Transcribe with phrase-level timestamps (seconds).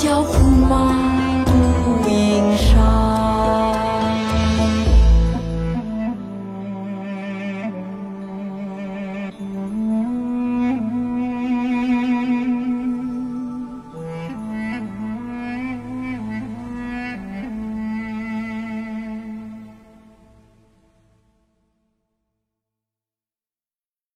[0.00, 0.47] 江湖